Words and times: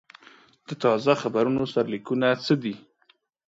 د 0.67 0.69
تازه 0.83 1.13
خبرونو 1.21 1.61
سرلیکونه 1.73 2.27
څه 2.45 2.53
دي؟ 2.63 2.75